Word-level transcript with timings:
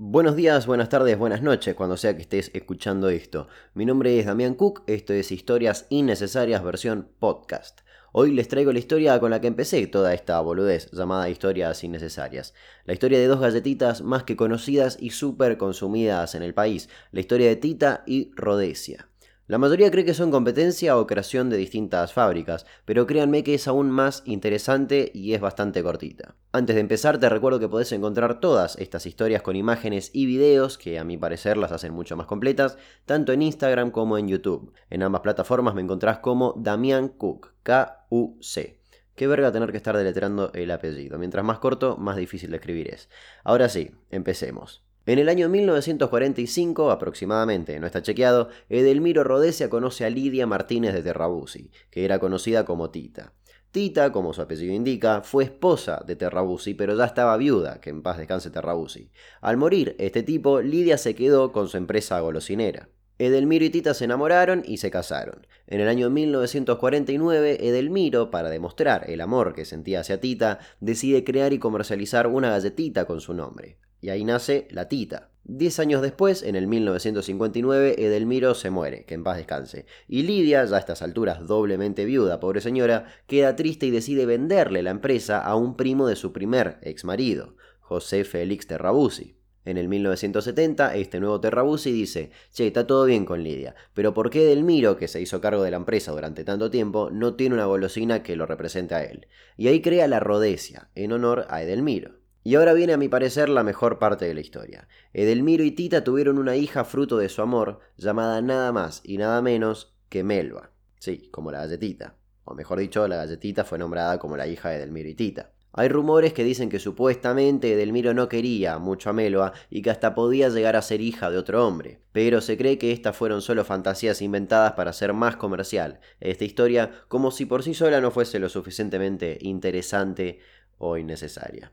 Buenos 0.00 0.36
días, 0.36 0.68
buenas 0.68 0.90
tardes, 0.90 1.18
buenas 1.18 1.42
noches, 1.42 1.74
cuando 1.74 1.96
sea 1.96 2.14
que 2.14 2.22
estés 2.22 2.52
escuchando 2.54 3.08
esto. 3.08 3.48
Mi 3.74 3.84
nombre 3.84 4.16
es 4.16 4.26
Damián 4.26 4.54
Cook, 4.54 4.84
esto 4.86 5.12
es 5.12 5.32
Historias 5.32 5.86
Innecesarias 5.88 6.62
versión 6.62 7.08
podcast. 7.18 7.80
Hoy 8.12 8.30
les 8.30 8.46
traigo 8.46 8.72
la 8.72 8.78
historia 8.78 9.18
con 9.18 9.32
la 9.32 9.40
que 9.40 9.48
empecé 9.48 9.84
toda 9.88 10.14
esta 10.14 10.40
boludez 10.40 10.88
llamada 10.92 11.28
Historias 11.28 11.82
Innecesarias. 11.82 12.54
La 12.84 12.92
historia 12.92 13.18
de 13.18 13.26
dos 13.26 13.40
galletitas 13.40 14.00
más 14.02 14.22
que 14.22 14.36
conocidas 14.36 14.98
y 15.00 15.10
súper 15.10 15.58
consumidas 15.58 16.36
en 16.36 16.44
el 16.44 16.54
país, 16.54 16.88
la 17.10 17.18
historia 17.18 17.48
de 17.48 17.56
Tita 17.56 18.04
y 18.06 18.30
Rhodesia. 18.36 19.08
La 19.48 19.56
mayoría 19.56 19.90
cree 19.90 20.04
que 20.04 20.12
son 20.12 20.30
competencia 20.30 20.98
o 20.98 21.06
creación 21.06 21.48
de 21.48 21.56
distintas 21.56 22.12
fábricas, 22.12 22.66
pero 22.84 23.06
créanme 23.06 23.42
que 23.42 23.54
es 23.54 23.66
aún 23.66 23.90
más 23.90 24.22
interesante 24.26 25.10
y 25.14 25.32
es 25.32 25.40
bastante 25.40 25.82
cortita. 25.82 26.34
Antes 26.52 26.76
de 26.76 26.82
empezar 26.82 27.18
te 27.18 27.30
recuerdo 27.30 27.58
que 27.58 27.66
podés 27.66 27.90
encontrar 27.92 28.40
todas 28.40 28.76
estas 28.76 29.06
historias 29.06 29.40
con 29.40 29.56
imágenes 29.56 30.10
y 30.12 30.26
videos, 30.26 30.76
que 30.76 30.98
a 30.98 31.04
mi 31.04 31.16
parecer 31.16 31.56
las 31.56 31.72
hacen 31.72 31.94
mucho 31.94 32.14
más 32.14 32.26
completas, 32.26 32.76
tanto 33.06 33.32
en 33.32 33.40
Instagram 33.40 33.90
como 33.90 34.18
en 34.18 34.28
YouTube. 34.28 34.74
En 34.90 35.02
ambas 35.02 35.22
plataformas 35.22 35.74
me 35.74 35.80
encontrás 35.80 36.18
como 36.18 36.52
Damián 36.58 37.08
Cook, 37.08 37.54
K-U-C. 37.62 38.82
Qué 39.14 39.26
verga 39.26 39.50
tener 39.50 39.70
que 39.70 39.78
estar 39.78 39.96
deletreando 39.96 40.52
el 40.52 40.70
apellido. 40.70 41.18
Mientras 41.18 41.42
más 41.42 41.58
corto, 41.58 41.96
más 41.96 42.18
difícil 42.18 42.50
de 42.50 42.58
escribir 42.58 42.92
es. 42.92 43.08
Ahora 43.44 43.70
sí, 43.70 43.92
empecemos. 44.10 44.87
En 45.08 45.18
el 45.18 45.30
año 45.30 45.48
1945 45.48 46.90
aproximadamente, 46.90 47.80
no 47.80 47.86
está 47.86 48.02
chequeado, 48.02 48.50
Edelmiro 48.68 49.24
Rodesia 49.24 49.70
conoce 49.70 50.04
a 50.04 50.10
Lidia 50.10 50.46
Martínez 50.46 50.92
de 50.92 51.02
Terrabusi, 51.02 51.70
que 51.90 52.04
era 52.04 52.18
conocida 52.18 52.66
como 52.66 52.90
Tita. 52.90 53.32
Tita, 53.70 54.12
como 54.12 54.34
su 54.34 54.42
apellido 54.42 54.74
indica, 54.74 55.22
fue 55.22 55.44
esposa 55.44 56.04
de 56.06 56.14
Terrabusi, 56.14 56.74
pero 56.74 56.94
ya 56.94 57.06
estaba 57.06 57.38
viuda, 57.38 57.80
que 57.80 57.88
en 57.88 58.02
paz 58.02 58.18
descanse 58.18 58.50
Terrabusi. 58.50 59.10
Al 59.40 59.56
morir 59.56 59.96
este 59.98 60.22
tipo, 60.22 60.60
Lidia 60.60 60.98
se 60.98 61.14
quedó 61.14 61.52
con 61.52 61.68
su 61.68 61.78
empresa 61.78 62.20
golosinera. 62.20 62.90
Edelmiro 63.18 63.64
y 63.64 63.70
Tita 63.70 63.94
se 63.94 64.04
enamoraron 64.04 64.62
y 64.64 64.76
se 64.76 64.90
casaron. 64.90 65.46
En 65.66 65.80
el 65.80 65.88
año 65.88 66.08
1949, 66.08 67.66
Edelmiro, 67.66 68.30
para 68.30 68.48
demostrar 68.48 69.10
el 69.10 69.20
amor 69.20 69.54
que 69.54 69.64
sentía 69.64 70.00
hacia 70.00 70.20
Tita, 70.20 70.60
decide 70.80 71.24
crear 71.24 71.52
y 71.52 71.58
comercializar 71.58 72.28
una 72.28 72.50
galletita 72.50 73.06
con 73.06 73.20
su 73.20 73.34
nombre. 73.34 73.78
Y 74.00 74.10
ahí 74.10 74.24
nace 74.24 74.68
la 74.70 74.88
Tita. 74.88 75.30
Diez 75.42 75.80
años 75.80 76.02
después, 76.02 76.42
en 76.42 76.54
el 76.54 76.68
1959, 76.68 77.96
Edelmiro 77.98 78.54
se 78.54 78.70
muere, 78.70 79.04
que 79.04 79.14
en 79.14 79.24
paz 79.24 79.38
descanse. 79.38 79.86
Y 80.06 80.22
Lidia, 80.22 80.64
ya 80.66 80.76
a 80.76 80.78
estas 80.78 81.02
alturas 81.02 81.46
doblemente 81.46 82.04
viuda, 82.04 82.38
pobre 82.38 82.60
señora, 82.60 83.06
queda 83.26 83.56
triste 83.56 83.86
y 83.86 83.90
decide 83.90 84.26
venderle 84.26 84.82
la 84.82 84.90
empresa 84.90 85.40
a 85.40 85.56
un 85.56 85.76
primo 85.76 86.06
de 86.06 86.16
su 86.16 86.32
primer 86.32 86.78
ex 86.82 87.04
marido, 87.04 87.56
José 87.80 88.24
Félix 88.24 88.66
Terrabusi. 88.66 89.37
En 89.68 89.76
el 89.76 89.86
1970, 89.86 90.94
este 90.94 91.20
nuevo 91.20 91.42
Terrabusi 91.42 91.92
dice, 91.92 92.30
che, 92.52 92.68
está 92.68 92.86
todo 92.86 93.04
bien 93.04 93.26
con 93.26 93.42
Lidia, 93.42 93.74
pero 93.92 94.14
¿por 94.14 94.30
qué 94.30 94.44
Edelmiro, 94.44 94.96
que 94.96 95.08
se 95.08 95.20
hizo 95.20 95.42
cargo 95.42 95.62
de 95.62 95.70
la 95.70 95.76
empresa 95.76 96.10
durante 96.10 96.42
tanto 96.42 96.70
tiempo, 96.70 97.10
no 97.12 97.34
tiene 97.34 97.54
una 97.54 97.66
golosina 97.66 98.22
que 98.22 98.34
lo 98.34 98.46
represente 98.46 98.94
a 98.94 99.04
él? 99.04 99.26
Y 99.58 99.68
ahí 99.68 99.82
crea 99.82 100.08
la 100.08 100.20
Rodesia, 100.20 100.88
en 100.94 101.12
honor 101.12 101.44
a 101.50 101.62
Edelmiro. 101.62 102.12
Y 102.42 102.54
ahora 102.54 102.72
viene 102.72 102.94
a 102.94 102.96
mi 102.96 103.10
parecer 103.10 103.50
la 103.50 103.62
mejor 103.62 103.98
parte 103.98 104.24
de 104.24 104.32
la 104.32 104.40
historia. 104.40 104.88
Edelmiro 105.12 105.62
y 105.62 105.72
Tita 105.72 106.02
tuvieron 106.02 106.38
una 106.38 106.56
hija 106.56 106.86
fruto 106.86 107.18
de 107.18 107.28
su 107.28 107.42
amor, 107.42 107.80
llamada 107.98 108.40
nada 108.40 108.72
más 108.72 109.02
y 109.04 109.18
nada 109.18 109.42
menos 109.42 109.94
que 110.08 110.24
Melba. 110.24 110.70
Sí, 110.98 111.28
como 111.30 111.52
la 111.52 111.58
galletita. 111.58 112.16
O 112.44 112.54
mejor 112.54 112.78
dicho, 112.78 113.06
la 113.06 113.16
galletita 113.16 113.64
fue 113.64 113.76
nombrada 113.76 114.18
como 114.18 114.38
la 114.38 114.46
hija 114.46 114.70
de 114.70 114.76
Edelmiro 114.76 115.10
y 115.10 115.14
Tita. 115.14 115.52
Hay 115.72 115.88
rumores 115.88 116.32
que 116.32 116.44
dicen 116.44 116.70
que 116.70 116.78
supuestamente 116.78 117.72
Edelmiro 117.72 118.14
no 118.14 118.28
quería 118.28 118.78
mucho 118.78 119.10
a 119.10 119.12
Melba 119.12 119.52
y 119.70 119.82
que 119.82 119.90
hasta 119.90 120.14
podía 120.14 120.48
llegar 120.48 120.76
a 120.76 120.82
ser 120.82 121.00
hija 121.00 121.30
de 121.30 121.38
otro 121.38 121.66
hombre, 121.66 122.00
pero 122.12 122.40
se 122.40 122.56
cree 122.56 122.78
que 122.78 122.92
estas 122.92 123.16
fueron 123.16 123.42
solo 123.42 123.64
fantasías 123.64 124.22
inventadas 124.22 124.72
para 124.72 124.92
ser 124.92 125.12
más 125.12 125.36
comercial 125.36 126.00
esta 126.20 126.44
historia, 126.44 126.90
como 127.08 127.30
si 127.30 127.44
por 127.44 127.62
sí 127.62 127.74
sola 127.74 128.00
no 128.00 128.10
fuese 128.10 128.38
lo 128.38 128.48
suficientemente 128.48 129.38
interesante 129.40 130.40
o 130.78 130.96
innecesaria. 130.96 131.72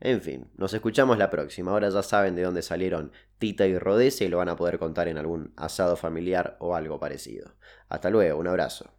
En 0.00 0.20
fin, 0.20 0.50
nos 0.56 0.74
escuchamos 0.74 1.16
la 1.16 1.30
próxima. 1.30 1.70
Ahora 1.70 1.88
ya 1.88 2.02
saben 2.02 2.34
de 2.34 2.42
dónde 2.42 2.62
salieron 2.62 3.12
Tita 3.38 3.66
y 3.66 3.78
Rodese 3.78 4.26
y 4.26 4.28
lo 4.28 4.38
van 4.38 4.50
a 4.50 4.56
poder 4.56 4.78
contar 4.78 5.08
en 5.08 5.18
algún 5.18 5.52
asado 5.56 5.96
familiar 5.96 6.56
o 6.60 6.74
algo 6.74 7.00
parecido. 7.00 7.54
Hasta 7.88 8.10
luego, 8.10 8.38
un 8.38 8.48
abrazo. 8.48 8.90